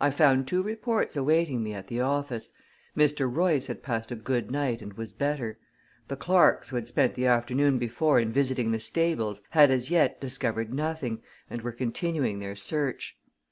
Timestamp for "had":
3.68-3.80, 6.74-6.88, 9.50-9.70